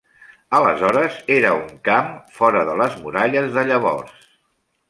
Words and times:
Aleshores 0.59 1.19
era 1.35 1.51
un 1.57 1.69
camp, 1.89 2.09
fora 2.39 2.65
de 2.71 2.79
les 2.83 2.99
muralles 3.05 3.55
de 3.59 3.67
llavors. 3.73 4.29